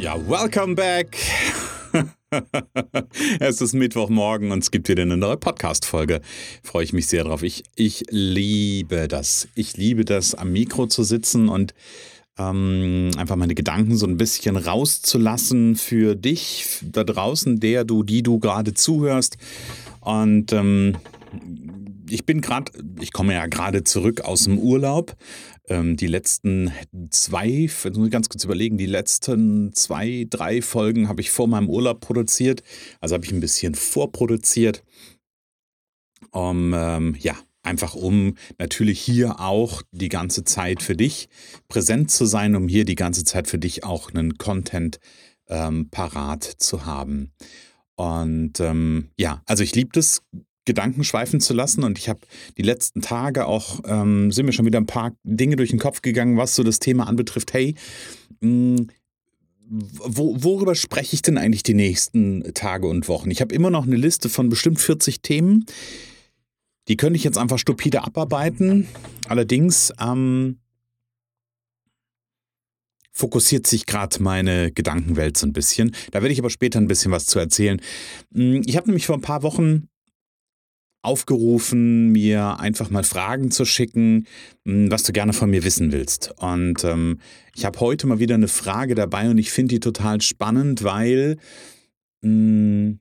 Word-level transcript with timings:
Ja, 0.00 0.16
welcome 0.16 0.76
back. 0.76 1.14
es 3.38 3.60
ist 3.60 3.74
Mittwochmorgen 3.74 4.50
und 4.50 4.60
es 4.60 4.70
gibt 4.70 4.88
wieder 4.88 5.02
eine 5.02 5.18
neue 5.18 5.36
Podcast-Folge. 5.36 6.22
Freue 6.62 6.84
ich 6.84 6.94
mich 6.94 7.06
sehr 7.06 7.24
drauf. 7.24 7.42
Ich, 7.42 7.64
ich 7.76 8.04
liebe 8.08 9.08
das. 9.08 9.48
Ich 9.54 9.76
liebe 9.76 10.06
das, 10.06 10.34
am 10.34 10.52
Mikro 10.52 10.86
zu 10.86 11.02
sitzen 11.02 11.50
und 11.50 11.74
ähm, 12.38 13.10
einfach 13.18 13.36
meine 13.36 13.54
Gedanken 13.54 13.94
so 13.94 14.06
ein 14.06 14.16
bisschen 14.16 14.56
rauszulassen 14.56 15.76
für 15.76 16.14
dich 16.14 16.78
da 16.82 17.04
draußen, 17.04 17.60
der 17.60 17.84
du, 17.84 18.02
die 18.02 18.22
du 18.22 18.38
gerade 18.38 18.72
zuhörst. 18.72 19.36
Und 20.00 20.54
ähm, 20.54 20.96
ich 22.08 22.24
bin 22.24 22.40
gerade, 22.40 22.72
ich 23.00 23.12
komme 23.12 23.34
ja 23.34 23.46
gerade 23.48 23.84
zurück 23.84 24.22
aus 24.22 24.44
dem 24.44 24.58
Urlaub. 24.58 25.14
Ähm, 25.70 25.96
die 25.96 26.08
letzten 26.08 26.72
zwei, 27.10 27.70
muss 27.84 28.06
ich 28.06 28.10
ganz 28.10 28.28
kurz 28.28 28.44
überlegen, 28.44 28.76
die 28.76 28.86
letzten 28.86 29.72
zwei, 29.72 30.26
drei 30.28 30.62
Folgen 30.62 31.08
habe 31.08 31.20
ich 31.20 31.30
vor 31.30 31.46
meinem 31.46 31.70
Urlaub 31.70 32.00
produziert. 32.00 32.62
Also 33.00 33.14
habe 33.14 33.24
ich 33.24 33.32
ein 33.32 33.40
bisschen 33.40 33.74
vorproduziert. 33.76 34.82
Um, 36.32 36.74
ähm, 36.74 37.16
ja, 37.18 37.34
einfach 37.62 37.94
um 37.94 38.36
natürlich 38.58 39.00
hier 39.00 39.40
auch 39.40 39.82
die 39.90 40.08
ganze 40.08 40.44
Zeit 40.44 40.82
für 40.82 40.96
dich 40.96 41.28
präsent 41.68 42.10
zu 42.10 42.26
sein, 42.26 42.56
um 42.56 42.68
hier 42.68 42.84
die 42.84 42.94
ganze 42.94 43.24
Zeit 43.24 43.48
für 43.48 43.58
dich 43.58 43.84
auch 43.84 44.10
einen 44.10 44.38
Content 44.38 44.98
ähm, 45.48 45.88
parat 45.90 46.44
zu 46.44 46.84
haben. 46.84 47.32
Und 47.96 48.60
ähm, 48.60 49.10
ja, 49.16 49.42
also 49.46 49.62
ich 49.62 49.74
liebe 49.74 49.90
das 49.92 50.22
Gedanken 50.70 51.02
schweifen 51.02 51.40
zu 51.40 51.52
lassen. 51.52 51.82
Und 51.82 51.98
ich 51.98 52.08
habe 52.08 52.20
die 52.56 52.62
letzten 52.62 53.02
Tage 53.02 53.46
auch, 53.46 53.80
ähm, 53.86 54.30
sind 54.30 54.46
mir 54.46 54.52
schon 54.52 54.66
wieder 54.66 54.80
ein 54.80 54.86
paar 54.86 55.16
Dinge 55.24 55.56
durch 55.56 55.70
den 55.70 55.80
Kopf 55.80 56.00
gegangen, 56.00 56.36
was 56.36 56.54
so 56.54 56.62
das 56.62 56.78
Thema 56.78 57.08
anbetrifft. 57.08 57.52
Hey, 57.52 57.74
mh, 58.40 58.78
hm, 58.78 58.86
wo, 59.70 60.36
worüber 60.38 60.74
spreche 60.74 61.14
ich 61.14 61.22
denn 61.22 61.38
eigentlich 61.38 61.62
die 61.62 61.74
nächsten 61.74 62.54
Tage 62.54 62.86
und 62.86 63.08
Wochen? 63.08 63.30
Ich 63.30 63.40
habe 63.40 63.54
immer 63.54 63.70
noch 63.70 63.86
eine 63.86 63.96
Liste 63.96 64.28
von 64.28 64.48
bestimmt 64.48 64.80
40 64.80 65.22
Themen. 65.22 65.64
Die 66.88 66.96
könnte 66.96 67.16
ich 67.16 67.24
jetzt 67.24 67.38
einfach 67.38 67.58
stupide 67.58 68.02
abarbeiten. 68.02 68.88
Allerdings 69.28 69.92
ähm, 70.00 70.58
fokussiert 73.12 73.66
sich 73.66 73.86
gerade 73.86 74.22
meine 74.22 74.72
Gedankenwelt 74.72 75.36
so 75.36 75.46
ein 75.46 75.52
bisschen. 75.52 75.94
Da 76.10 76.22
werde 76.22 76.32
ich 76.32 76.40
aber 76.40 76.50
später 76.50 76.80
ein 76.80 76.88
bisschen 76.88 77.12
was 77.12 77.26
zu 77.26 77.38
erzählen. 77.38 77.80
Hm, 78.34 78.62
ich 78.66 78.76
habe 78.76 78.86
nämlich 78.86 79.06
vor 79.06 79.16
ein 79.16 79.22
paar 79.22 79.42
Wochen 79.44 79.89
aufgerufen, 81.02 82.10
mir 82.10 82.60
einfach 82.60 82.90
mal 82.90 83.04
Fragen 83.04 83.50
zu 83.50 83.64
schicken, 83.64 84.26
hm, 84.64 84.90
was 84.90 85.02
du 85.02 85.12
gerne 85.12 85.32
von 85.32 85.50
mir 85.50 85.64
wissen 85.64 85.92
willst. 85.92 86.34
Und 86.38 86.84
ähm, 86.84 87.20
ich 87.54 87.64
habe 87.64 87.80
heute 87.80 88.06
mal 88.06 88.18
wieder 88.18 88.34
eine 88.34 88.48
Frage 88.48 88.94
dabei 88.94 89.30
und 89.30 89.38
ich 89.38 89.50
finde 89.50 89.74
die 89.74 89.80
total 89.80 90.20
spannend, 90.20 90.84
weil, 90.84 91.36
mh, 92.22 92.30
hm, 92.30 93.00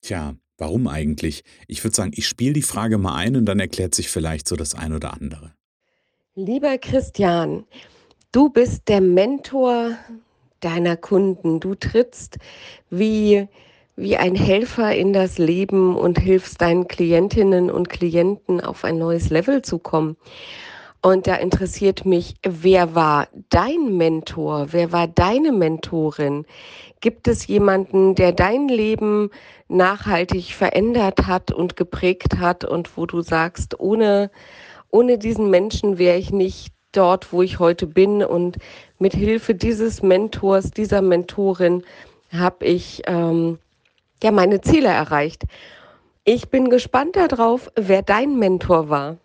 tja, 0.00 0.34
warum 0.56 0.86
eigentlich? 0.86 1.42
Ich 1.68 1.84
würde 1.84 1.96
sagen, 1.96 2.12
ich 2.14 2.26
spiele 2.26 2.54
die 2.54 2.62
Frage 2.62 2.98
mal 2.98 3.16
ein 3.16 3.36
und 3.36 3.44
dann 3.44 3.60
erklärt 3.60 3.94
sich 3.94 4.08
vielleicht 4.08 4.48
so 4.48 4.56
das 4.56 4.74
ein 4.74 4.92
oder 4.92 5.12
andere. 5.12 5.52
Lieber 6.34 6.78
Christian, 6.78 7.64
du 8.32 8.48
bist 8.48 8.88
der 8.88 9.00
Mentor 9.00 9.96
deiner 10.60 10.96
Kunden. 10.96 11.60
Du 11.60 11.74
trittst 11.74 12.38
wie 12.90 13.46
wie 13.96 14.16
ein 14.16 14.34
Helfer 14.34 14.94
in 14.94 15.12
das 15.12 15.38
Leben 15.38 15.96
und 15.96 16.18
hilfst 16.18 16.60
deinen 16.60 16.88
Klientinnen 16.88 17.70
und 17.70 17.88
Klienten 17.88 18.60
auf 18.60 18.84
ein 18.84 18.98
neues 18.98 19.30
Level 19.30 19.62
zu 19.62 19.78
kommen. 19.78 20.16
Und 21.00 21.26
da 21.26 21.34
interessiert 21.34 22.06
mich, 22.06 22.34
wer 22.42 22.94
war 22.94 23.28
dein 23.50 23.98
Mentor? 23.98 24.68
Wer 24.70 24.90
war 24.90 25.06
deine 25.06 25.52
Mentorin? 25.52 26.46
Gibt 27.00 27.28
es 27.28 27.46
jemanden, 27.46 28.14
der 28.14 28.32
dein 28.32 28.68
Leben 28.68 29.28
nachhaltig 29.68 30.54
verändert 30.54 31.26
hat 31.26 31.52
und 31.52 31.76
geprägt 31.76 32.38
hat 32.38 32.64
und 32.64 32.96
wo 32.96 33.04
du 33.04 33.20
sagst, 33.20 33.78
ohne, 33.78 34.30
ohne 34.90 35.18
diesen 35.18 35.50
Menschen 35.50 35.98
wäre 35.98 36.16
ich 36.16 36.30
nicht 36.30 36.72
dort, 36.92 37.34
wo 37.34 37.42
ich 37.42 37.58
heute 37.58 37.86
bin 37.86 38.24
und 38.24 38.56
mit 38.98 39.14
Hilfe 39.14 39.54
dieses 39.54 40.02
Mentors, 40.02 40.70
dieser 40.70 41.02
Mentorin 41.02 41.82
habe 42.32 42.64
ich 42.64 43.02
ähm, 43.06 43.58
ja 44.22 44.30
meine 44.30 44.60
Ziele 44.60 44.88
erreicht. 44.88 45.44
Ich 46.24 46.48
bin 46.48 46.70
gespannt 46.70 47.16
darauf, 47.16 47.70
wer 47.76 48.02
dein 48.02 48.38
Mentor 48.38 48.88
war. 48.88 49.18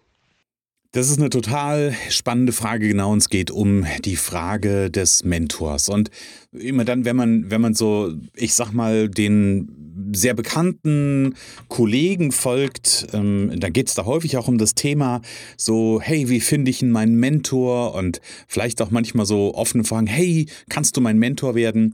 Das 0.92 1.12
ist 1.12 1.20
eine 1.20 1.30
total 1.30 1.94
spannende 2.10 2.52
Frage, 2.52 2.88
genau. 2.88 3.12
Und 3.12 3.20
es 3.20 3.30
geht 3.30 3.52
um 3.52 3.86
die 4.04 4.16
Frage 4.16 4.90
des 4.90 5.24
Mentors. 5.24 5.88
Und 5.88 6.10
immer 6.52 6.84
dann, 6.84 7.06
wenn 7.06 7.16
man, 7.16 7.52
wenn 7.52 7.62
man 7.62 7.76
so, 7.76 8.12
ich 8.34 8.56
sag 8.56 8.72
mal, 8.74 9.08
den 9.08 10.12
sehr 10.14 10.34
bekannten 10.34 11.36
Kollegen 11.68 12.32
folgt, 12.32 13.08
ähm, 13.14 13.52
da 13.60 13.70
geht 13.70 13.88
es 13.88 13.94
da 13.94 14.06
häufig 14.06 14.36
auch 14.38 14.48
um 14.48 14.58
das 14.58 14.74
Thema 14.74 15.22
so, 15.58 16.02
hey, 16.02 16.28
wie 16.28 16.40
finde 16.40 16.72
ich 16.72 16.82
meinen 16.82 17.18
Mentor? 17.18 17.94
Und 17.94 18.20
vielleicht 18.48 18.82
auch 18.82 18.90
manchmal 18.90 19.28
so 19.28 19.54
offene 19.54 19.84
Fragen, 19.84 20.08
hey, 20.08 20.48
kannst 20.70 20.98
du 20.98 21.02
mein 21.02 21.20
Mentor 21.20 21.54
werden? 21.54 21.94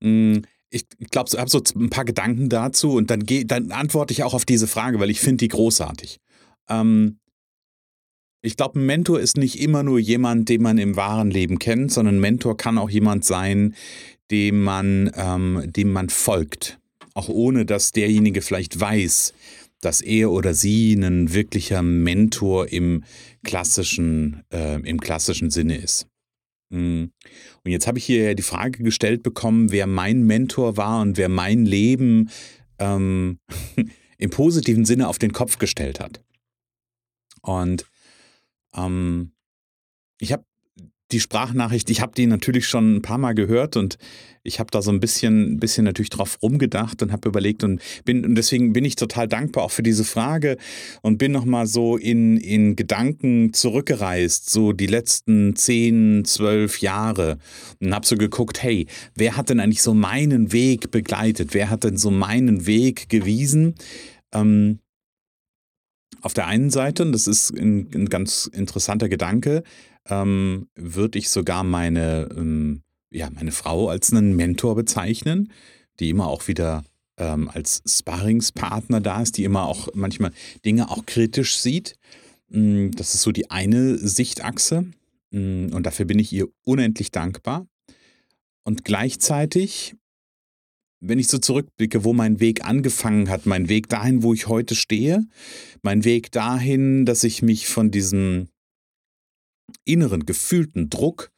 Mhm 0.00 0.42
ich 0.70 0.86
glaube, 1.10 1.30
ich 1.32 1.38
habe 1.38 1.50
so 1.50 1.62
ein 1.76 1.90
paar 1.90 2.04
Gedanken 2.04 2.48
dazu 2.48 2.92
und 2.92 3.10
dann, 3.10 3.24
geh, 3.24 3.44
dann 3.44 3.70
antworte 3.72 4.12
ich 4.12 4.22
auch 4.22 4.34
auf 4.34 4.44
diese 4.44 4.66
Frage, 4.66 5.00
weil 5.00 5.10
ich 5.10 5.20
finde 5.20 5.38
die 5.38 5.48
großartig. 5.48 6.18
Ähm, 6.68 7.18
ich 8.42 8.56
glaube, 8.56 8.78
ein 8.78 8.86
Mentor 8.86 9.18
ist 9.18 9.36
nicht 9.36 9.60
immer 9.60 9.82
nur 9.82 9.98
jemand, 9.98 10.48
den 10.48 10.62
man 10.62 10.78
im 10.78 10.96
wahren 10.96 11.30
Leben 11.30 11.58
kennt, 11.58 11.90
sondern 11.90 12.16
ein 12.16 12.20
Mentor 12.20 12.56
kann 12.56 12.78
auch 12.78 12.90
jemand 12.90 13.24
sein, 13.24 13.74
dem 14.30 14.62
man, 14.62 15.10
ähm, 15.14 15.64
dem 15.66 15.90
man 15.90 16.08
folgt. 16.08 16.78
Auch 17.14 17.28
ohne 17.28 17.64
dass 17.64 17.90
derjenige 17.90 18.42
vielleicht 18.42 18.78
weiß, 18.78 19.32
dass 19.80 20.00
er 20.00 20.30
oder 20.30 20.54
sie 20.54 20.94
ein 20.94 21.32
wirklicher 21.32 21.82
Mentor 21.82 22.68
im 22.68 23.04
klassischen, 23.42 24.42
äh, 24.52 24.80
im 24.82 25.00
klassischen 25.00 25.50
Sinne 25.50 25.76
ist. 25.76 26.06
Mhm. 26.70 27.12
Und 27.64 27.70
jetzt 27.70 27.86
habe 27.86 27.98
ich 27.98 28.04
hier 28.04 28.34
die 28.34 28.42
Frage 28.42 28.82
gestellt 28.82 29.22
bekommen, 29.22 29.70
wer 29.72 29.86
mein 29.86 30.22
Mentor 30.22 30.76
war 30.76 31.00
und 31.00 31.16
wer 31.16 31.28
mein 31.28 31.64
Leben 31.64 32.30
ähm, 32.78 33.38
im 34.18 34.30
positiven 34.30 34.84
Sinne 34.84 35.08
auf 35.08 35.18
den 35.18 35.32
Kopf 35.32 35.58
gestellt 35.58 36.00
hat. 36.00 36.22
Und 37.42 37.86
ähm, 38.74 39.32
ich 40.20 40.32
habe 40.32 40.44
die 41.12 41.20
Sprachnachricht, 41.20 41.88
ich 41.90 42.00
habe 42.00 42.12
die 42.14 42.26
natürlich 42.26 42.66
schon 42.66 42.96
ein 42.96 43.02
paar 43.02 43.18
Mal 43.18 43.34
gehört 43.34 43.76
und 43.76 43.96
ich 44.42 44.60
habe 44.60 44.70
da 44.70 44.82
so 44.82 44.90
ein 44.90 45.00
bisschen, 45.00 45.58
bisschen 45.58 45.84
natürlich 45.84 46.10
drauf 46.10 46.38
rumgedacht 46.42 47.02
und 47.02 47.12
habe 47.12 47.28
überlegt 47.28 47.64
und 47.64 47.80
bin 48.04 48.24
und 48.24 48.34
deswegen 48.34 48.72
bin 48.72 48.84
ich 48.84 48.96
total 48.96 49.28
dankbar 49.28 49.64
auch 49.64 49.70
für 49.70 49.82
diese 49.82 50.04
Frage 50.04 50.56
und 51.02 51.18
bin 51.18 51.32
nochmal 51.32 51.66
so 51.66 51.96
in, 51.96 52.36
in 52.36 52.76
Gedanken 52.76 53.52
zurückgereist, 53.52 54.50
so 54.50 54.72
die 54.72 54.86
letzten 54.86 55.56
zehn, 55.56 56.24
zwölf 56.24 56.80
Jahre 56.80 57.38
und 57.80 57.94
habe 57.94 58.06
so 58.06 58.16
geguckt, 58.16 58.62
hey, 58.62 58.86
wer 59.14 59.36
hat 59.36 59.50
denn 59.50 59.60
eigentlich 59.60 59.82
so 59.82 59.94
meinen 59.94 60.52
Weg 60.52 60.90
begleitet? 60.90 61.54
Wer 61.54 61.70
hat 61.70 61.84
denn 61.84 61.96
so 61.96 62.10
meinen 62.10 62.66
Weg 62.66 63.08
gewiesen? 63.08 63.74
Ähm, 64.32 64.80
auf 66.22 66.34
der 66.34 66.46
einen 66.46 66.70
Seite, 66.70 67.04
und 67.04 67.12
das 67.12 67.26
ist 67.26 67.50
ein, 67.50 67.88
ein 67.94 68.08
ganz 68.08 68.46
interessanter 68.46 69.08
Gedanke, 69.08 69.62
ähm, 70.08 70.68
würde 70.74 71.18
ich 71.18 71.30
sogar 71.30 71.64
meine, 71.64 72.28
ähm, 72.36 72.82
ja, 73.10 73.28
meine 73.30 73.52
Frau 73.52 73.88
als 73.88 74.12
einen 74.12 74.36
Mentor 74.36 74.74
bezeichnen, 74.74 75.52
die 76.00 76.10
immer 76.10 76.28
auch 76.28 76.48
wieder 76.48 76.84
ähm, 77.18 77.48
als 77.52 77.82
Sparringspartner 77.86 79.00
da 79.00 79.22
ist, 79.22 79.36
die 79.36 79.44
immer 79.44 79.66
auch 79.66 79.88
manchmal 79.94 80.32
Dinge 80.64 80.90
auch 80.90 81.04
kritisch 81.06 81.58
sieht. 81.58 81.96
Mm, 82.48 82.90
das 82.92 83.14
ist 83.14 83.22
so 83.22 83.32
die 83.32 83.50
eine 83.50 83.98
Sichtachse 83.98 84.86
mm, 85.30 85.72
und 85.72 85.84
dafür 85.84 86.06
bin 86.06 86.18
ich 86.18 86.32
ihr 86.32 86.48
unendlich 86.64 87.10
dankbar. 87.10 87.66
Und 88.64 88.84
gleichzeitig, 88.84 89.94
wenn 91.00 91.18
ich 91.18 91.28
so 91.28 91.38
zurückblicke, 91.38 92.04
wo 92.04 92.12
mein 92.12 92.40
Weg 92.40 92.64
angefangen 92.64 93.28
hat, 93.28 93.46
mein 93.46 93.68
Weg 93.68 93.88
dahin, 93.88 94.22
wo 94.22 94.34
ich 94.34 94.48
heute 94.48 94.74
stehe, 94.74 95.26
mein 95.82 96.04
Weg 96.04 96.32
dahin, 96.32 97.06
dass 97.06 97.24
ich 97.24 97.42
mich 97.42 97.68
von 97.68 97.90
diesem 97.90 98.48
inneren, 99.84 100.26
gefühlten 100.26 100.90
Druck 100.90 101.30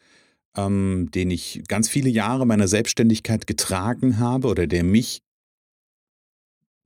ähm, 0.57 1.11
den 1.15 1.31
ich 1.31 1.63
ganz 1.69 1.89
viele 1.89 2.09
Jahre 2.09 2.47
meiner 2.47 2.69
Selbstständigkeit 2.69 3.47
getragen 3.47 4.19
habe 4.19 4.49
oder 4.49 4.67
der 4.67 4.85
mich 4.85 5.23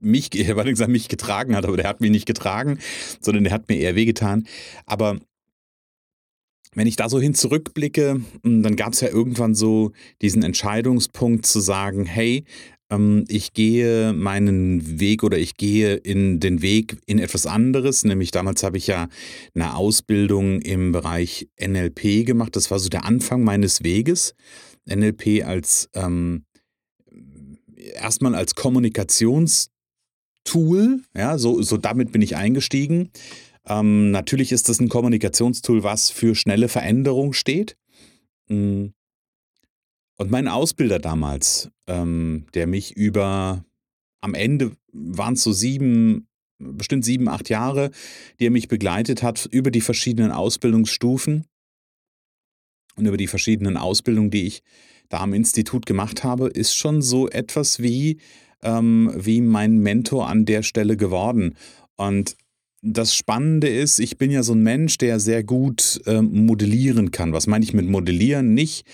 mich, 0.01 0.35
ich 0.39 0.49
habe 0.49 0.65
gesagt, 0.65 0.91
mich 0.91 1.09
getragen 1.09 1.57
hat, 1.57 1.65
aber 1.65 1.77
der 1.77 1.89
hat 1.89 2.01
mich 2.01 2.11
nicht 2.11 2.27
getragen, 2.27 2.79
sondern 3.21 3.45
der 3.45 3.53
hat 3.53 3.69
mir 3.69 3.77
eher 3.77 3.95
wehgetan. 3.95 4.47
Aber 4.87 5.19
wenn 6.75 6.87
ich 6.87 6.97
da 6.97 7.09
so 7.09 7.21
hin 7.21 7.35
zurückblicke, 7.35 8.21
hm, 8.43 8.63
dann 8.63 8.77
gab 8.77 8.93
es 8.93 9.01
ja 9.01 9.09
irgendwann 9.09 9.55
so 9.55 9.93
diesen 10.23 10.43
Entscheidungspunkt 10.43 11.47
zu 11.47 11.61
sagen, 11.61 12.05
hey, 12.05 12.45
ähm, 12.91 13.25
ich 13.29 13.53
gehe 13.53 14.13
meinen 14.13 15.01
Weg 15.01 15.23
oder 15.23 15.39
ich 15.39 15.57
gehe 15.57 15.95
in 15.95 16.41
den 16.41 16.63
Weg 16.63 16.97
in 17.07 17.19
etwas 17.19 17.47
anderes. 17.47 18.05
Nämlich 18.05 18.31
damals 18.31 18.63
habe 18.63 18.77
ich 18.77 18.87
ja 18.87 19.09
eine 19.55 19.77
Ausbildung 19.77 20.61
im 20.61 20.93
Bereich 20.93 21.49
NLP 21.61 22.27
gemacht. 22.27 22.57
Das 22.57 22.71
war 22.71 22.79
so 22.79 22.89
der 22.89 23.05
Anfang 23.05 23.43
meines 23.43 23.83
Weges. 23.83 24.35
NLP 24.87 25.45
als 25.45 25.89
ähm, 25.95 26.45
erstmal 27.95 28.35
als 28.35 28.55
Kommunikationstool, 28.55 29.71
ja, 31.17 31.39
so, 31.39 31.63
so 31.63 31.77
damit 31.77 32.13
bin 32.13 32.23
ich 32.23 32.37
eingestiegen. 32.37 33.11
Ähm, 33.67 34.11
natürlich 34.11 34.53
ist 34.53 34.69
das 34.69 34.81
ein 34.81 34.89
Kommunikationstool, 34.89 35.83
was 35.83 36.11
für 36.11 36.35
schnelle 36.35 36.69
Veränderung 36.69 37.33
steht. 37.33 37.77
Hm. 38.49 38.93
Und 40.17 40.31
mein 40.31 40.49
Ausbilder 40.49 40.99
damals, 40.99 41.71
ähm, 41.87 42.47
der 42.55 42.67
mich 42.67 42.97
über, 42.97 43.65
am 44.21 44.35
Ende 44.35 44.77
waren 44.93 45.35
es 45.35 45.43
so 45.43 45.53
sieben, 45.53 46.29
bestimmt 46.59 47.05
sieben, 47.05 47.29
acht 47.29 47.49
Jahre, 47.49 47.91
die 48.39 48.47
er 48.47 48.51
mich 48.51 48.69
begleitet 48.69 49.23
hat 49.23 49.47
über 49.51 49.71
die 49.71 49.81
verschiedenen 49.81 50.31
Ausbildungsstufen 50.31 51.47
und 52.97 53.07
über 53.07 53.17
die 53.17 53.27
verschiedenen 53.27 53.77
Ausbildungen, 53.77 54.31
die 54.31 54.47
ich 54.47 54.63
da 55.09 55.21
am 55.21 55.35
Institut 55.35 55.85
gemacht 55.85 56.23
habe, 56.23 56.49
ist 56.49 56.75
schon 56.75 57.03
so 57.03 57.29
etwas 57.29 57.83
wie, 57.83 58.19
ähm, 58.63 59.13
wie 59.17 59.41
mein 59.41 59.79
Mentor 59.79 60.29
an 60.29 60.45
der 60.45 60.63
Stelle 60.63 60.97
geworden. 60.97 61.57
Und 61.97 62.37
das 62.85 63.15
Spannende 63.15 63.69
ist, 63.69 63.99
ich 63.99 64.19
bin 64.19 64.31
ja 64.31 64.43
so 64.43 64.53
ein 64.53 64.63
Mensch, 64.63 64.99
der 64.99 65.19
sehr 65.19 65.43
gut 65.43 66.03
äh, 66.07 66.21
modellieren 66.21 67.11
kann. 67.11 67.33
Was 67.33 67.47
meine 67.47 67.65
ich 67.65 67.73
mit 67.73 67.89
modellieren? 67.89 68.53
Nicht, 68.53 68.87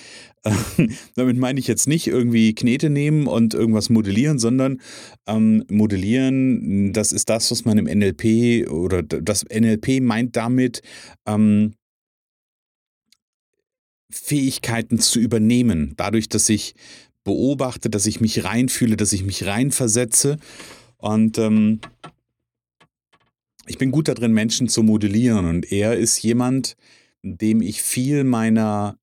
äh, 0.44 0.52
damit 1.16 1.36
meine 1.36 1.58
ich 1.58 1.66
jetzt 1.66 1.88
nicht 1.88 2.06
irgendwie 2.06 2.54
Knete 2.54 2.88
nehmen 2.88 3.26
und 3.26 3.52
irgendwas 3.52 3.90
modellieren, 3.90 4.38
sondern 4.38 4.80
ähm, 5.26 5.64
modellieren, 5.68 6.92
das 6.92 7.10
ist 7.10 7.28
das, 7.28 7.50
was 7.50 7.64
man 7.64 7.78
im 7.78 7.86
NLP 7.86 8.70
oder 8.70 9.02
das 9.02 9.44
NLP 9.44 10.00
meint 10.00 10.36
damit, 10.36 10.82
ähm, 11.26 11.74
Fähigkeiten 14.08 14.98
zu 14.98 15.18
übernehmen. 15.18 15.94
Dadurch, 15.96 16.28
dass 16.28 16.48
ich 16.48 16.74
beobachte, 17.24 17.90
dass 17.90 18.06
ich 18.06 18.20
mich 18.20 18.44
reinfühle, 18.44 18.96
dass 18.96 19.12
ich 19.12 19.24
mich 19.24 19.46
reinversetze. 19.46 20.36
Und 20.96 21.38
ähm, 21.38 21.80
ich 23.70 23.78
bin 23.78 23.92
gut 23.92 24.08
darin, 24.08 24.32
Menschen 24.32 24.68
zu 24.68 24.82
modellieren 24.82 25.46
und 25.46 25.70
er 25.70 25.96
ist 25.96 26.20
jemand, 26.20 26.76
dem 27.22 27.62
ich 27.62 27.82
viel 27.82 28.24
meiner 28.24 28.98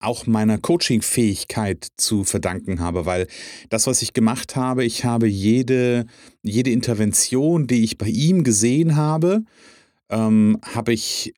auch 0.00 0.28
meiner 0.28 0.58
Coaching-Fähigkeit 0.58 1.88
zu 1.96 2.22
verdanken 2.22 2.78
habe, 2.78 3.04
weil 3.04 3.26
das, 3.70 3.88
was 3.88 4.02
ich 4.02 4.12
gemacht 4.12 4.54
habe, 4.54 4.84
ich 4.84 5.04
habe 5.04 5.26
jede, 5.26 6.06
jede 6.44 6.70
Intervention, 6.70 7.66
die 7.66 7.82
ich 7.82 7.98
bei 7.98 8.06
ihm 8.06 8.44
gesehen 8.44 8.94
habe, 8.94 9.42
ähm, 10.08 10.60
habe 10.62 10.92
ich 10.92 11.34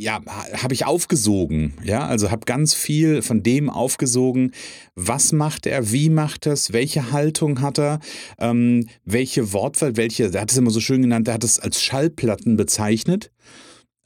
ja, 0.00 0.20
habe 0.26 0.72
ich 0.72 0.86
aufgesogen, 0.86 1.74
ja, 1.84 2.06
also 2.06 2.30
habe 2.30 2.46
ganz 2.46 2.72
viel 2.72 3.20
von 3.20 3.42
dem 3.42 3.68
aufgesogen, 3.68 4.52
was 4.94 5.32
macht 5.32 5.66
er, 5.66 5.92
wie 5.92 6.08
macht 6.08 6.46
er 6.46 6.54
es, 6.54 6.72
welche 6.72 7.12
Haltung 7.12 7.60
hat 7.60 7.78
er, 7.78 8.00
ähm, 8.38 8.88
welche 9.04 9.52
Wortwahl, 9.52 9.96
welche, 9.96 10.32
er 10.32 10.40
hat 10.40 10.50
es 10.50 10.56
immer 10.56 10.70
so 10.70 10.80
schön 10.80 11.02
genannt, 11.02 11.28
er 11.28 11.34
hat 11.34 11.44
es 11.44 11.58
als 11.60 11.82
Schallplatten 11.82 12.56
bezeichnet. 12.56 13.30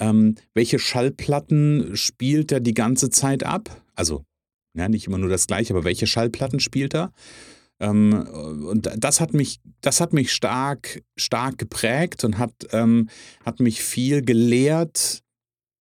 Ähm, 0.00 0.35
welche 0.55 0.81
Schallplatten 0.81 1.96
spielt 1.96 2.50
er 2.50 2.58
die 2.58 2.75
ganze 2.75 3.11
Zeit 3.11 3.44
ab? 3.44 3.81
Also, 3.94 4.25
ja, 4.76 4.88
nicht 4.88 5.06
immer 5.06 5.19
nur 5.19 5.31
das 5.31 5.46
gleiche, 5.46 5.73
aber 5.73 5.85
welche 5.85 6.08
Schallplatten 6.08 6.58
spielt 6.58 6.94
er? 6.94 7.12
Ähm, 7.79 8.12
und 8.69 8.91
das 8.96 9.20
hat 9.20 9.32
mich, 9.35 9.61
das 9.81 10.00
hat 10.00 10.12
mich 10.12 10.32
stark, 10.32 11.02
stark 11.17 11.58
geprägt 11.58 12.25
und 12.25 12.38
hat, 12.38 12.52
ähm, 12.73 13.08
hat 13.44 13.61
mich 13.61 13.82
viel 13.82 14.23
gelehrt, 14.23 15.24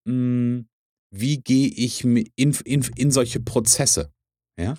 hm, 0.06 0.68
wie 1.12 1.38
gehe 1.38 1.68
ich 1.68 2.04
in, 2.04 2.26
in, 2.36 2.84
in 2.96 3.12
solche 3.12 3.40
Prozesse? 3.40 4.12
Ja? 4.58 4.74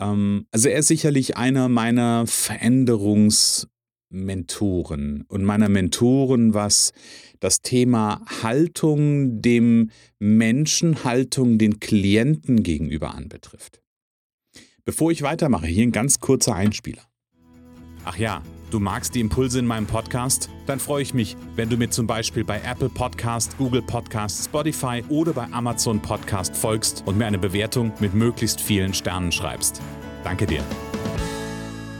Ähm, 0.00 0.48
also 0.50 0.68
er 0.68 0.80
ist 0.80 0.88
sicherlich 0.88 1.36
einer 1.36 1.68
meiner 1.68 2.26
Veränderungsmentoren 2.26 5.22
und 5.28 5.44
meiner 5.44 5.68
Mentoren, 5.68 6.54
was 6.54 6.92
das 7.40 7.62
Thema 7.62 8.22
Haltung 8.42 9.40
dem 9.40 9.90
Menschen, 10.18 11.04
Haltung 11.04 11.58
den 11.58 11.80
Klienten 11.80 12.62
gegenüber 12.62 13.14
anbetrifft. 13.14 13.82
Bevor 14.84 15.10
ich 15.10 15.22
weitermache, 15.22 15.66
hier 15.66 15.82
ein 15.82 15.92
ganz 15.92 16.20
kurzer 16.20 16.54
Einspieler. 16.54 17.02
Ach 18.08 18.16
ja, 18.16 18.40
Du 18.70 18.80
magst 18.80 19.14
die 19.14 19.20
Impulse 19.20 19.60
in 19.60 19.66
meinem 19.66 19.86
Podcast? 19.86 20.50
Dann 20.66 20.80
freue 20.80 21.00
ich 21.00 21.14
mich, 21.14 21.36
wenn 21.54 21.68
du 21.68 21.76
mir 21.76 21.88
zum 21.88 22.08
Beispiel 22.08 22.44
bei 22.44 22.60
Apple 22.60 22.88
Podcast, 22.88 23.56
Google 23.58 23.82
Podcast, 23.82 24.44
Spotify 24.44 25.04
oder 25.08 25.32
bei 25.32 25.44
Amazon 25.52 26.00
Podcast 26.02 26.56
folgst 26.56 27.04
und 27.06 27.16
mir 27.16 27.26
eine 27.26 27.38
Bewertung 27.38 27.92
mit 28.00 28.14
möglichst 28.14 28.60
vielen 28.60 28.92
Sternen 28.92 29.30
schreibst. 29.30 29.80
Danke 30.24 30.46
dir. 30.46 30.64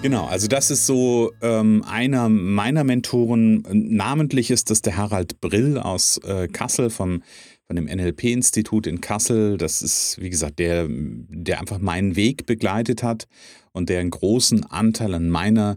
Genau, 0.02 0.26
also 0.26 0.48
das 0.48 0.70
ist 0.70 0.86
so 0.86 1.32
ähm, 1.40 1.84
einer 1.88 2.28
meiner 2.28 2.84
Mentoren. 2.84 3.64
Namentlich 3.70 4.50
ist 4.50 4.70
das 4.70 4.82
der 4.82 4.96
Harald 4.96 5.40
Brill 5.40 5.78
aus 5.78 6.18
äh, 6.18 6.48
Kassel 6.48 6.90
vom, 6.90 7.22
von 7.66 7.76
dem 7.76 7.86
NLP-Institut 7.86 8.88
in 8.88 9.00
Kassel. 9.00 9.56
Das 9.56 9.82
ist, 9.82 10.20
wie 10.20 10.30
gesagt, 10.30 10.58
der, 10.58 10.86
der 10.88 11.60
einfach 11.60 11.78
meinen 11.78 12.16
Weg 12.16 12.46
begleitet 12.46 13.04
hat 13.04 13.26
und 13.72 13.88
der 13.88 14.00
einen 14.00 14.10
großen 14.10 14.64
Anteil 14.64 15.14
an 15.14 15.28
meiner 15.28 15.76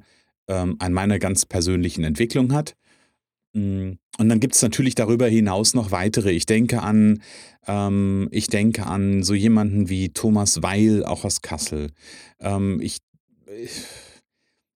ähm, 0.49 0.75
an 0.79 0.91
meiner 0.91 1.19
ganz 1.19 1.45
persönlichen 1.45 2.03
Entwicklung 2.03 2.51
hat. 2.51 2.75
Mm, 3.53 3.91
und 4.17 4.29
dann 4.29 4.39
gibt 4.41 4.55
es 4.55 4.61
natürlich 4.61 4.95
darüber 4.95 5.27
hinaus 5.27 5.73
noch 5.73 5.91
weitere. 5.91 6.31
Ich 6.31 6.45
denke 6.45 6.81
an, 6.81 7.21
ähm, 7.67 8.27
ich 8.31 8.47
denke 8.47 8.85
an 8.85 9.23
so 9.23 9.33
jemanden 9.33 9.87
wie 9.87 10.09
Thomas 10.09 10.61
Weil, 10.61 11.05
auch 11.05 11.23
aus 11.23 11.41
Kassel. 11.41 11.91
Ähm, 12.41 12.81
ich, 12.81 12.97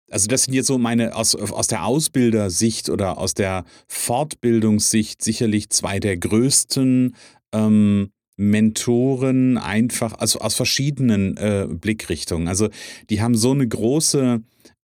also 0.10 0.28
das 0.28 0.44
sind 0.44 0.54
jetzt 0.54 0.68
so 0.68 0.78
meine 0.78 1.16
aus, 1.16 1.36
aus 1.36 1.68
der 1.68 1.86
Ausbildersicht 1.86 2.90
oder 2.90 3.18
aus 3.18 3.34
der 3.34 3.66
Fortbildungssicht 3.88 5.22
sicherlich 5.22 5.70
zwei 5.70 6.00
der 6.00 6.18
größten 6.18 7.16
ähm, 7.52 8.12
Mentoren 8.38 9.58
einfach, 9.58 10.14
also 10.14 10.40
aus 10.40 10.56
verschiedenen 10.56 11.38
äh, 11.38 11.68
Blickrichtungen. 11.70 12.48
Also 12.48 12.70
die 13.10 13.22
haben 13.22 13.36
so 13.36 13.52
eine 13.52 13.68
große 13.68 14.42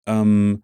ähm, 0.07 0.63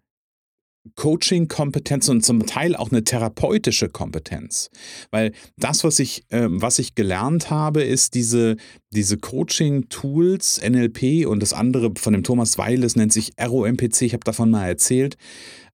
Coaching-Kompetenz 0.95 2.09
und 2.09 2.23
zum 2.23 2.45
Teil 2.45 2.75
auch 2.75 2.91
eine 2.91 3.03
therapeutische 3.03 3.89
Kompetenz. 3.89 4.69
Weil 5.11 5.31
das, 5.57 5.83
was 5.83 5.99
ich, 5.99 6.23
äh, 6.29 6.47
was 6.49 6.79
ich 6.79 6.95
gelernt 6.95 7.49
habe, 7.49 7.83
ist 7.83 8.13
diese, 8.13 8.55
diese 8.91 9.17
Coaching-Tools, 9.17 10.61
NLP 10.61 11.25
und 11.27 11.41
das 11.41 11.53
andere 11.53 11.91
von 11.97 12.13
dem 12.13 12.23
Thomas 12.23 12.57
Weil, 12.57 12.81
das 12.81 12.95
nennt 12.95 13.13
sich 13.13 13.33
ROMPC, 13.41 14.03
ich 14.03 14.13
habe 14.13 14.23
davon 14.23 14.51
mal 14.51 14.67
erzählt. 14.67 15.17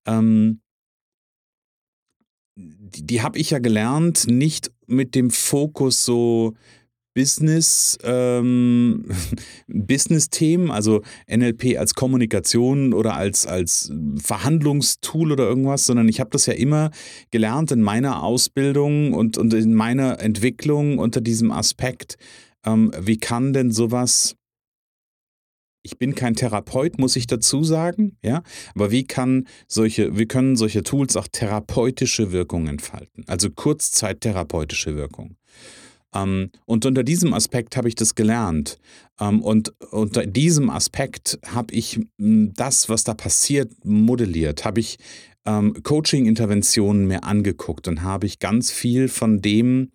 Ähm, 0.05 0.61
die, 2.55 3.05
die 3.05 3.21
habe 3.21 3.37
ich 3.37 3.51
ja 3.51 3.59
gelernt, 3.59 4.27
nicht 4.27 4.71
mit 4.87 5.15
dem 5.15 5.29
Fokus 5.29 6.05
so 6.05 6.53
Business, 7.13 7.97
ähm, 8.03 9.05
Business-Themen, 9.67 10.71
also 10.71 11.01
NLP 11.29 11.77
als 11.77 11.93
Kommunikation 11.93 12.93
oder 12.93 13.15
als, 13.15 13.45
als 13.45 13.91
Verhandlungstool 14.21 15.31
oder 15.31 15.47
irgendwas, 15.47 15.85
sondern 15.85 16.07
ich 16.07 16.19
habe 16.19 16.29
das 16.31 16.45
ja 16.45 16.53
immer 16.53 16.91
gelernt 17.31 17.71
in 17.71 17.81
meiner 17.81 18.23
Ausbildung 18.23 19.13
und, 19.13 19.37
und 19.37 19.53
in 19.53 19.73
meiner 19.73 20.19
Entwicklung 20.19 20.99
unter 20.99 21.21
diesem 21.21 21.51
Aspekt, 21.51 22.17
ähm, 22.65 22.91
wie 22.99 23.17
kann 23.17 23.53
denn 23.53 23.71
sowas 23.71 24.35
ich 25.83 25.97
bin 25.97 26.15
kein 26.15 26.35
Therapeut, 26.35 26.99
muss 26.99 27.15
ich 27.15 27.27
dazu 27.27 27.63
sagen, 27.63 28.17
ja. 28.23 28.43
Aber 28.75 28.91
wie 28.91 29.03
kann 29.03 29.47
solche, 29.67 30.17
wie 30.17 30.27
können 30.27 30.55
solche 30.55 30.83
Tools 30.83 31.17
auch 31.17 31.27
therapeutische 31.27 32.31
Wirkungen 32.31 32.67
entfalten? 32.67 33.23
Also 33.27 33.49
kurzzeittherapeutische 33.49 34.95
Wirkung. 34.95 35.37
Ähm, 36.13 36.51
und 36.65 36.85
unter 36.85 37.03
diesem 37.03 37.33
Aspekt 37.33 37.77
habe 37.77 37.87
ich 37.87 37.95
das 37.95 38.15
gelernt. 38.15 38.79
Ähm, 39.19 39.41
und 39.41 39.73
unter 39.91 40.25
diesem 40.25 40.69
Aspekt 40.69 41.39
habe 41.45 41.73
ich 41.73 41.99
hm, 42.19 42.53
das, 42.55 42.89
was 42.89 43.03
da 43.03 43.13
passiert, 43.13 43.71
modelliert, 43.85 44.65
habe 44.65 44.79
ich 44.79 44.97
ähm, 45.45 45.81
Coaching-Interventionen 45.83 47.07
mir 47.07 47.23
angeguckt 47.23 47.87
und 47.87 48.03
habe 48.03 48.27
ich 48.27 48.39
ganz 48.39 48.71
viel 48.71 49.07
von 49.07 49.41
dem 49.41 49.91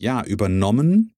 ja, 0.00 0.24
übernommen 0.24 1.14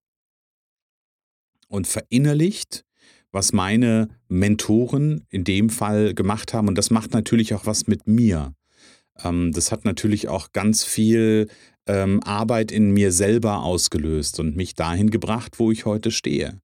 und 1.68 1.86
verinnerlicht, 1.86 2.84
was 3.32 3.52
meine 3.52 4.08
Mentoren 4.28 5.24
in 5.30 5.44
dem 5.44 5.70
Fall 5.70 6.14
gemacht 6.14 6.52
haben. 6.52 6.68
Und 6.68 6.76
das 6.76 6.90
macht 6.90 7.12
natürlich 7.12 7.54
auch 7.54 7.66
was 7.66 7.86
mit 7.86 8.06
mir. 8.06 8.54
Ähm, 9.22 9.52
das 9.52 9.70
hat 9.70 9.84
natürlich 9.84 10.28
auch 10.28 10.52
ganz 10.52 10.84
viel 10.84 11.48
ähm, 11.90 12.22
Arbeit 12.22 12.70
in 12.70 12.92
mir 12.92 13.10
selber 13.10 13.62
ausgelöst 13.62 14.38
und 14.38 14.56
mich 14.56 14.74
dahin 14.74 15.10
gebracht, 15.10 15.58
wo 15.58 15.72
ich 15.72 15.86
heute 15.86 16.12
stehe. 16.12 16.60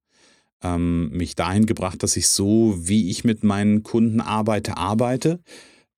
Ähm, 0.63 1.09
mich 1.09 1.35
dahin 1.35 1.65
gebracht, 1.65 2.01
dass 2.01 2.15
ich 2.15 2.29
so, 2.29 2.75
wie 2.79 3.09
ich 3.09 3.25
mit 3.25 3.43
meinen 3.43 3.83
Kunden 3.83 4.21
arbeite, 4.21 4.77
arbeite. 4.77 5.39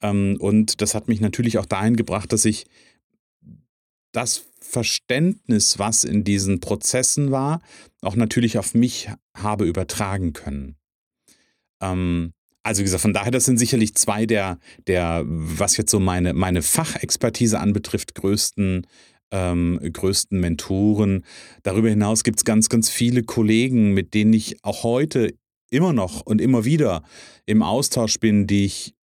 Ähm, 0.02 0.38
und 0.40 0.82
das 0.82 0.96
hat 0.96 1.08
mich 1.08 1.22
natürlich 1.22 1.60
auch 1.60 1.68
dahin 1.68 1.96
gebracht, 1.96 2.34
dass 2.34 2.44
ich 2.44 2.66
das 4.12 4.48
Verständnis, 4.60 5.78
was 5.78 6.04
in 6.04 6.24
diesen 6.24 6.60
Prozessen 6.60 7.30
war, 7.30 7.62
auch 8.02 8.16
natürlich 8.16 8.58
auf 8.58 8.74
mich 8.74 9.10
habe 9.38 9.66
übertragen 9.66 10.34
können. 10.34 10.76
Ähm, 11.82 12.34
also 12.64 12.80
wie 12.80 12.84
gesagt, 12.84 13.02
von 13.02 13.14
daher, 13.14 13.32
das 13.32 13.46
sind 13.46 13.58
sicherlich 13.58 13.94
zwei 13.96 14.26
der, 14.26 14.58
der 14.88 15.24
was 15.26 15.78
jetzt 15.78 15.92
so 15.92 16.00
meine, 16.00 16.34
meine 16.34 16.62
Fachexpertise 16.62 17.60
anbetrifft, 17.60 18.16
größten, 18.16 18.86
ähm, 19.32 19.80
größten 19.82 20.40
Mentoren. 20.40 21.26
Darüber 21.64 21.90
hinaus 21.90 22.24
gibt 22.24 22.40
es 22.40 22.46
ganz, 22.46 22.70
ganz 22.70 22.90
viele 22.90 23.24
Kollegen, 23.24 23.94
mit 23.94 24.14
denen 24.14 24.34
ich 24.34 24.64
auch 24.64 24.84
heute 24.84 25.34
immer 25.72 25.94
noch 25.94 26.22
und 26.22 26.42
immer 26.42 26.66
wieder 26.66 27.04
im 27.46 27.62
Austausch 27.62 28.20
bin, 28.20 28.48
die 28.48 28.66
ich 28.66 28.96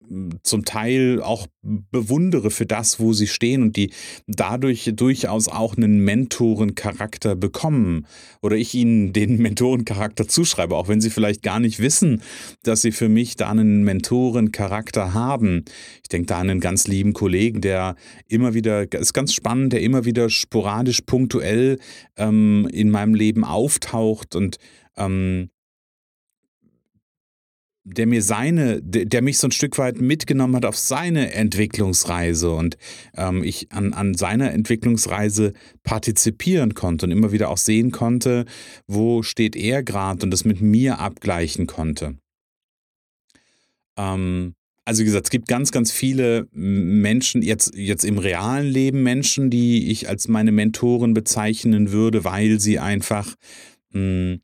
zum 0.42 0.64
Teil 0.64 1.20
auch 1.22 1.46
bewundere 1.62 2.50
für 2.50 2.66
das, 2.66 3.00
wo 3.00 3.12
sie 3.12 3.26
stehen 3.26 3.62
und 3.62 3.76
die 3.76 3.90
dadurch 4.26 4.92
durchaus 4.94 5.48
auch 5.48 5.76
einen 5.76 6.00
Mentorencharakter 6.00 7.34
bekommen 7.34 8.06
oder 8.42 8.56
ich 8.56 8.74
ihnen 8.74 9.12
den 9.12 9.38
Mentorencharakter 9.38 10.28
zuschreibe, 10.28 10.76
auch 10.76 10.88
wenn 10.88 11.00
sie 11.00 11.10
vielleicht 11.10 11.42
gar 11.42 11.60
nicht 11.60 11.80
wissen, 11.80 12.22
dass 12.62 12.82
sie 12.82 12.92
für 12.92 13.08
mich 13.08 13.36
da 13.36 13.50
einen 13.50 13.82
Mentorencharakter 13.84 15.14
haben. 15.14 15.64
Ich 16.02 16.08
denke 16.08 16.26
da 16.26 16.38
an 16.38 16.50
einen 16.50 16.60
ganz 16.60 16.86
lieben 16.86 17.12
Kollegen, 17.12 17.60
der 17.60 17.96
immer 18.28 18.54
wieder, 18.54 18.90
ist 18.92 19.12
ganz 19.12 19.32
spannend, 19.32 19.72
der 19.72 19.82
immer 19.82 20.04
wieder 20.04 20.30
sporadisch, 20.30 21.00
punktuell 21.02 21.78
ähm, 22.16 22.68
in 22.72 22.90
meinem 22.90 23.14
Leben 23.14 23.44
auftaucht 23.44 24.36
und 24.36 24.58
ähm, 24.96 25.50
der 27.88 28.06
mir 28.06 28.20
seine, 28.20 28.82
der 28.82 29.22
mich 29.22 29.38
so 29.38 29.46
ein 29.46 29.52
Stück 29.52 29.78
weit 29.78 30.00
mitgenommen 30.00 30.56
hat 30.56 30.64
auf 30.64 30.76
seine 30.76 31.32
Entwicklungsreise 31.32 32.50
und 32.50 32.76
ähm, 33.16 33.44
ich 33.44 33.70
an, 33.70 33.92
an 33.92 34.14
seiner 34.14 34.50
Entwicklungsreise 34.50 35.52
partizipieren 35.84 36.74
konnte 36.74 37.06
und 37.06 37.12
immer 37.12 37.30
wieder 37.30 37.48
auch 37.48 37.58
sehen 37.58 37.92
konnte, 37.92 38.44
wo 38.88 39.22
steht 39.22 39.54
er 39.54 39.84
gerade 39.84 40.24
und 40.24 40.32
das 40.32 40.44
mit 40.44 40.60
mir 40.60 40.98
abgleichen 40.98 41.68
konnte. 41.68 42.18
Ähm, 43.96 44.54
also 44.84 45.02
wie 45.02 45.06
gesagt, 45.06 45.26
es 45.26 45.30
gibt 45.30 45.46
ganz, 45.46 45.70
ganz 45.70 45.92
viele 45.92 46.48
Menschen, 46.52 47.42
jetzt, 47.42 47.72
jetzt 47.76 48.04
im 48.04 48.18
realen 48.18 48.66
Leben 48.66 49.04
Menschen, 49.04 49.48
die 49.48 49.92
ich 49.92 50.08
als 50.08 50.26
meine 50.26 50.50
Mentoren 50.50 51.14
bezeichnen 51.14 51.92
würde, 51.92 52.24
weil 52.24 52.58
sie 52.58 52.80
einfach 52.80 53.36
mh, 53.92 54.00
hm, 54.00 54.40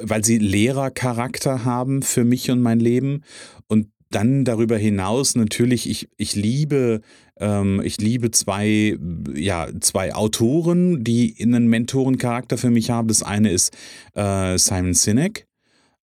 weil 0.00 0.24
sie 0.24 0.38
Lehrercharakter 0.38 1.64
haben 1.64 2.02
für 2.02 2.24
mich 2.24 2.50
und 2.50 2.60
mein 2.60 2.80
Leben. 2.80 3.22
Und 3.68 3.88
dann 4.10 4.44
darüber 4.44 4.76
hinaus 4.76 5.36
natürlich, 5.36 5.88
ich, 5.88 6.08
ich 6.16 6.34
liebe, 6.34 7.00
ähm, 7.38 7.80
ich 7.84 7.98
liebe 7.98 8.30
zwei, 8.32 8.98
ja, 9.34 9.68
zwei 9.80 10.14
Autoren, 10.14 11.04
die 11.04 11.36
einen 11.40 11.68
Mentorencharakter 11.68 12.58
für 12.58 12.70
mich 12.70 12.90
haben. 12.90 13.08
Das 13.08 13.22
eine 13.22 13.50
ist 13.50 13.76
äh, 14.14 14.58
Simon 14.58 14.94
Sinek. 14.94 15.46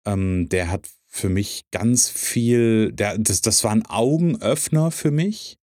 Ähm, 0.05 0.49
der 0.49 0.71
hat 0.71 0.89
für 1.09 1.29
mich 1.29 1.65
ganz 1.73 2.09
viel, 2.09 2.93
der, 2.93 3.19
das, 3.19 3.41
das 3.41 3.65
war 3.65 3.73
ein 3.73 3.87
Augenöffner 3.87 4.91
für 4.91 5.11
mich. 5.11 5.59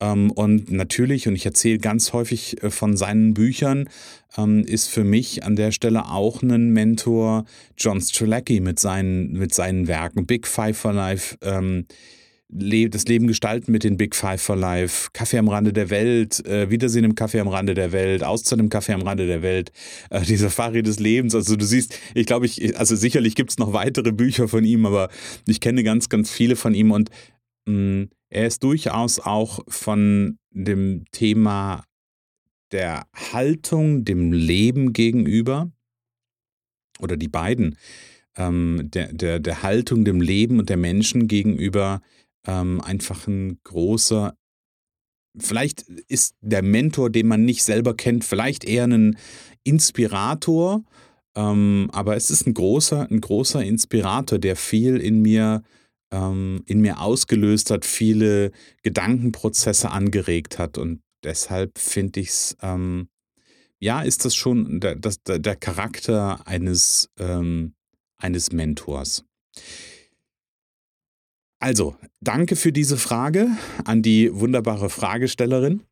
Ähm, 0.00 0.30
und 0.30 0.70
natürlich, 0.70 1.28
und 1.28 1.34
ich 1.34 1.46
erzähle 1.46 1.78
ganz 1.78 2.12
häufig 2.12 2.62
äh, 2.62 2.70
von 2.70 2.96
seinen 2.96 3.34
Büchern, 3.34 3.88
ähm, 4.36 4.64
ist 4.64 4.88
für 4.88 5.04
mich 5.04 5.44
an 5.44 5.56
der 5.56 5.72
Stelle 5.72 6.10
auch 6.10 6.42
ein 6.42 6.70
Mentor 6.70 7.44
John 7.76 8.00
Strelacki 8.00 8.60
mit 8.60 8.78
seinen, 8.78 9.32
mit 9.32 9.54
seinen 9.54 9.88
Werken. 9.88 10.26
Big 10.26 10.46
Five 10.46 10.78
for 10.78 10.92
Life, 10.92 11.36
ähm, 11.42 11.86
das 12.50 13.04
Leben 13.04 13.26
gestalten 13.26 13.72
mit 13.72 13.84
den 13.84 13.98
Big 13.98 14.16
Five 14.16 14.40
for 14.40 14.56
Life, 14.56 15.10
Kaffee 15.12 15.36
am 15.36 15.48
Rande 15.48 15.72
der 15.72 15.90
Welt, 15.90 16.44
äh, 16.46 16.70
Wiedersehen 16.70 17.04
im 17.04 17.14
Kaffee 17.14 17.40
am 17.40 17.48
Rande 17.48 17.74
der 17.74 17.92
Welt, 17.92 18.24
Auszeit 18.24 18.58
im 18.58 18.70
Kaffee 18.70 18.94
am 18.94 19.02
Rande 19.02 19.26
der 19.26 19.42
Welt, 19.42 19.70
äh, 20.08 20.22
die 20.26 20.36
Safari 20.36 20.82
des 20.82 20.98
Lebens. 20.98 21.34
Also 21.34 21.56
du 21.56 21.64
siehst, 21.64 21.98
ich 22.14 22.26
glaube, 22.26 22.46
ich, 22.46 22.78
also 22.78 22.96
sicherlich 22.96 23.34
gibt 23.34 23.50
es 23.50 23.58
noch 23.58 23.74
weitere 23.74 24.12
Bücher 24.12 24.48
von 24.48 24.64
ihm, 24.64 24.86
aber 24.86 25.10
ich 25.46 25.60
kenne 25.60 25.82
ganz, 25.84 26.08
ganz 26.08 26.30
viele 26.30 26.56
von 26.56 26.74
ihm 26.74 26.90
und 26.90 27.10
er 28.30 28.46
ist 28.46 28.62
durchaus 28.62 29.20
auch 29.20 29.60
von 29.68 30.38
dem 30.50 31.04
Thema 31.12 31.84
der 32.72 33.06
Haltung 33.14 34.04
dem 34.04 34.32
Leben 34.32 34.92
gegenüber 34.92 35.70
oder 37.00 37.16
die 37.16 37.28
beiden, 37.28 37.76
ähm, 38.36 38.88
der, 38.92 39.12
der, 39.12 39.40
der 39.40 39.62
Haltung 39.62 40.04
dem 40.04 40.20
Leben 40.20 40.58
und 40.58 40.68
der 40.68 40.76
Menschen 40.76 41.28
gegenüber 41.28 42.00
ähm, 42.46 42.80
einfach 42.80 43.26
ein 43.26 43.58
großer, 43.64 44.36
vielleicht 45.38 45.82
ist 45.82 46.34
der 46.40 46.62
Mentor, 46.62 47.10
den 47.10 47.28
man 47.28 47.44
nicht 47.44 47.62
selber 47.62 47.94
kennt, 47.94 48.24
vielleicht 48.24 48.64
eher 48.64 48.84
ein 48.84 49.16
Inspirator, 49.64 50.84
ähm, 51.34 51.88
aber 51.92 52.16
es 52.16 52.30
ist 52.30 52.46
ein 52.46 52.54
großer, 52.54 53.10
ein 53.10 53.20
großer 53.20 53.64
Inspirator, 53.64 54.38
der 54.38 54.56
viel 54.56 54.96
in 54.96 55.22
mir 55.22 55.62
ähm, 56.10 56.62
in 56.66 56.80
mir 56.80 57.00
ausgelöst 57.00 57.70
hat, 57.70 57.84
viele 57.84 58.52
Gedankenprozesse 58.82 59.90
angeregt 59.90 60.58
hat. 60.58 60.78
Und 60.78 61.00
deshalb 61.24 61.78
finde 61.78 62.20
ich 62.20 62.28
es, 62.28 62.56
ähm, 62.62 63.08
ja, 63.78 64.02
ist 64.02 64.24
das 64.24 64.34
schon 64.34 64.80
der, 64.80 64.96
das, 64.96 65.22
der 65.22 65.56
Charakter 65.56 66.46
eines, 66.46 67.10
ähm, 67.18 67.74
eines 68.18 68.52
Mentors. 68.52 69.24
Also, 71.60 71.96
danke 72.20 72.54
für 72.54 72.72
diese 72.72 72.96
Frage 72.96 73.48
an 73.84 74.02
die 74.02 74.32
wunderbare 74.32 74.90
Fragestellerin. 74.90 75.82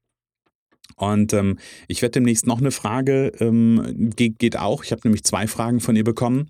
Und 0.96 1.34
ähm, 1.34 1.58
ich 1.88 2.00
werde 2.00 2.12
demnächst 2.12 2.46
noch 2.46 2.58
eine 2.58 2.70
Frage, 2.70 3.30
ähm, 3.38 4.10
geht, 4.16 4.38
geht, 4.38 4.58
auch, 4.58 4.82
ich 4.82 4.92
habe 4.92 5.02
nämlich 5.04 5.24
zwei 5.24 5.46
Fragen 5.46 5.80
von 5.80 5.94
ihr 5.94 6.04
bekommen, 6.04 6.48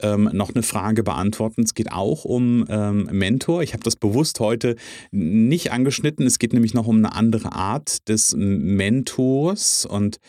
ähm, 0.00 0.30
noch 0.32 0.54
eine 0.54 0.62
Frage 0.62 1.02
beantworten. 1.02 1.62
Es 1.62 1.74
geht 1.74 1.90
auch 1.90 2.24
um 2.24 2.64
ähm, 2.68 3.08
Mentor. 3.10 3.62
Ich 3.62 3.72
habe 3.72 3.82
das 3.82 3.96
bewusst 3.96 4.38
heute 4.38 4.76
nicht 5.10 5.72
angeschnitten. 5.72 6.26
Es 6.26 6.38
geht 6.38 6.52
nämlich 6.52 6.74
noch 6.74 6.86
um 6.86 6.98
eine 6.98 7.14
andere 7.14 7.52
Art 7.52 8.08
des 8.08 8.34
Mentors 8.36 9.84
und 9.84 10.20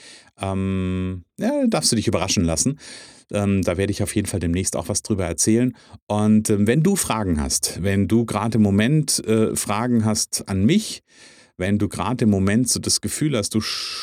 ähm, 0.41 1.23
ja, 1.37 1.67
darfst 1.67 1.91
du 1.91 1.95
dich 1.95 2.07
überraschen 2.07 2.43
lassen. 2.43 2.79
Ähm, 3.31 3.61
da 3.61 3.77
werde 3.77 3.91
ich 3.91 4.01
auf 4.01 4.15
jeden 4.15 4.27
Fall 4.27 4.39
demnächst 4.39 4.75
auch 4.75 4.89
was 4.89 5.03
drüber 5.03 5.25
erzählen. 5.25 5.75
Und 6.07 6.51
wenn 6.55 6.81
du 6.81 6.95
Fragen 6.95 7.39
hast, 7.39 7.83
wenn 7.83 8.07
du 8.07 8.25
gerade 8.25 8.57
im 8.57 8.63
Moment 8.63 9.23
äh, 9.27 9.55
Fragen 9.55 10.05
hast 10.05 10.49
an 10.49 10.65
mich, 10.65 11.03
wenn 11.59 11.77
du 11.77 11.87
gerade 11.87 12.23
im 12.23 12.31
Moment 12.31 12.69
so 12.69 12.79
das 12.79 13.01
Gefühl 13.01 13.37
hast, 13.37 13.53
du 13.53 13.59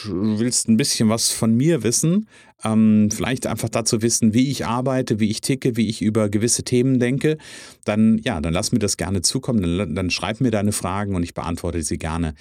willst 0.06 0.68
ein 0.68 0.76
bisschen 0.76 1.08
was 1.08 1.30
von 1.30 1.54
mir 1.54 1.82
wissen, 1.82 2.26
ähm, 2.64 3.10
vielleicht 3.10 3.46
einfach 3.46 3.68
dazu 3.68 4.00
wissen, 4.02 4.32
wie 4.32 4.50
ich 4.50 4.66
arbeite, 4.66 5.20
wie 5.20 5.28
ich 5.28 5.40
ticke, 5.40 5.76
wie 5.76 5.88
ich 5.88 6.00
über 6.00 6.28
gewisse 6.30 6.62
Themen 6.62 6.98
denke, 6.98 7.36
dann 7.84 8.18
ja, 8.24 8.40
dann 8.40 8.52
lass 8.52 8.72
mir 8.72 8.78
das 8.78 8.96
gerne 8.96 9.20
zukommen, 9.22 9.78
dann, 9.78 9.94
dann 9.94 10.10
schreib 10.10 10.40
mir 10.40 10.50
deine 10.50 10.72
Fragen 10.72 11.14
und 11.14 11.22
ich 11.22 11.34
beantworte 11.34 11.82
sie 11.82 11.98
gerne. 11.98 12.34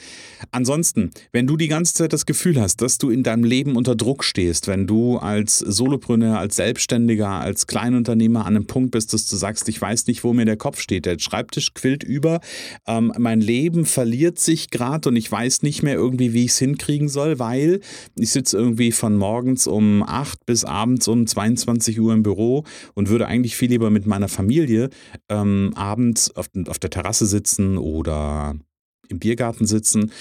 Ansonsten, 0.52 1.12
wenn 1.32 1.48
du 1.48 1.58
die 1.58 1.68
ganze 1.68 1.94
Zeit 1.94 2.14
das 2.14 2.26
Gefühl 2.26 2.60
hast, 2.62 2.82
dass 2.82 2.98
du 2.98 3.10
in 3.10 3.24
deinem 3.24 3.44
Leben 3.44 3.76
unter 3.76 3.96
Druck 3.96 4.24
stehst, 4.24 4.68
wenn 4.68 4.88
du 4.88 5.18
als 5.18 5.60
Solopreneur, 5.60 6.40
als 6.40 6.56
Selbstständiger, 6.56 7.30
als 7.30 7.68
Kleinunternehmer 7.68 8.46
an 8.46 8.56
einem 8.56 8.68
Punkt 8.68 8.92
bist, 8.92 9.14
dass 9.14 9.28
du 9.28 9.36
sagst, 9.36 9.68
ich 9.68 9.82
weiß 9.82 10.08
nicht, 10.08 10.24
wo 10.24 10.34
mir 10.34 10.46
der 10.46 10.58
Kopf 10.58 10.80
steht, 10.80 11.06
der 11.06 11.20
Schreibtisch 11.20 11.74
quillt 11.74 12.04
über, 12.04 12.40
ähm, 12.88 13.12
mein 13.18 13.42
Leben 13.42 13.86
verliert 13.86 14.40
sich 14.40 14.70
gerade 14.70 15.05
und 15.08 15.16
ich 15.16 15.32
weiß 15.32 15.62
nicht 15.64 15.84
mehr 15.84 15.96
irgendwie, 15.96 16.34
wie 16.34 16.46
ich 16.46 16.52
es 16.52 16.60
hinkriegen 16.60 17.10
soll, 17.10 17.40
weil 17.40 17.82
ich 18.18 18.32
sitze 18.32 18.58
irgendwie 18.58 18.92
von 18.92 19.16
morgens 19.18 19.68
um 19.68 20.04
8 20.04 20.46
bis 20.46 20.64
abends 20.64 21.08
um 21.08 21.28
22 21.28 22.00
Uhr 22.00 22.14
im 22.14 22.24
Büro 22.24 22.64
und 22.94 23.10
würde 23.10 23.28
eigentlich 23.28 23.56
viel 23.56 23.70
lieber 23.70 23.90
mit 23.90 24.06
meiner 24.06 24.28
Familie 24.28 24.90
ähm, 25.30 25.72
abends 25.76 26.36
auf, 26.36 26.48
auf 26.68 26.80
der 26.80 26.90
Terrasse 26.90 27.26
sitzen 27.26 27.78
oder 27.78 28.56
im 29.10 29.20
Biergarten 29.20 29.66
sitzen. 29.66 30.12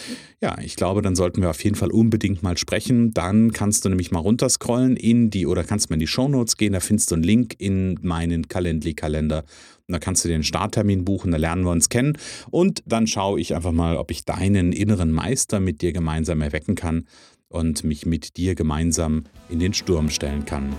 Ja, 0.41 0.57
ich 0.61 0.77
glaube, 0.77 1.03
dann 1.03 1.17
sollten 1.17 1.43
wir 1.43 1.51
auf 1.51 1.63
jeden 1.63 1.77
Fall 1.77 1.91
unbedingt 1.91 2.43
mal 2.43 2.57
sprechen. 2.59 3.13
Dann 3.13 3.53
kannst 3.53 3.85
du 3.85 3.89
nämlich 3.89 4.11
mal 4.11 4.21
runterscrollen 4.21 4.97
in 4.97 5.31
die 5.31 5.47
oder 5.47 5.65
kannst 5.65 5.91
mal 5.91 5.95
in 5.95 6.01
die 6.01 6.07
Shownotes 6.07 6.57
gehen, 6.57 6.73
da 6.73 6.81
findest 6.81 7.11
du 7.11 7.17
einen 7.17 7.25
Link 7.25 7.55
in 7.59 7.99
meinen 8.03 8.49
Calendly-Kalender. 8.49 9.45
Da 9.87 9.99
kannst 9.99 10.25
du 10.25 10.29
den 10.29 10.43
Starttermin 10.43 11.05
buchen, 11.05 11.31
da 11.31 11.37
lernen 11.37 11.65
wir 11.65 11.71
uns 11.71 11.89
kennen. 11.89 12.17
Und 12.51 12.83
dann 12.87 13.07
schaue 13.07 13.41
ich 13.41 13.55
einfach 13.55 13.73
mal, 13.73 13.97
ob 13.97 14.11
ich 14.11 14.25
deinen 14.25 14.73
inneren 14.73 15.13
Meister 15.13 15.61
mit 15.61 15.83
dir 15.83 15.93
gemeinsam 15.93 16.41
erwecken 16.41 16.75
kann 16.75 17.05
und 17.49 17.85
mich 17.85 18.07
mit 18.07 18.37
dir 18.37 18.55
gemeinsam 18.55 19.25
in 19.49 19.59
den 19.59 19.75
Sturm 19.75 20.11
stellen 20.11 20.45
kann. 20.45 20.75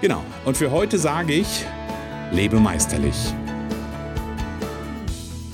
Genau, 0.00 0.24
und 0.44 0.56
für 0.56 0.70
heute 0.70 0.98
sage 0.98 1.34
ich, 1.34 1.64
lebe 2.32 2.58
meisterlich. 2.58 3.14